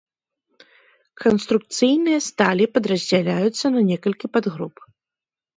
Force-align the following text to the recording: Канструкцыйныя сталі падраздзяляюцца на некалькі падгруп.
Канструкцыйныя 1.23 2.19
сталі 2.29 2.65
падраздзяляюцца 2.79 3.65
на 3.77 3.81
некалькі 3.91 4.27
падгруп. 4.39 4.75